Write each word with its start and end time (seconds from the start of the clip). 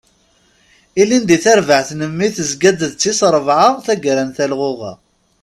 Ilindi, 1.01 1.37
tarbaɛt 1.43 1.89
n 1.93 2.01
mmi 2.11 2.27
tezga-d 2.35 2.79
d 2.91 2.93
tis 3.01 3.19
rebɛa 3.33 3.67
taggara 3.85 4.23
n 4.27 4.31
telɣuɣa. 4.37 4.93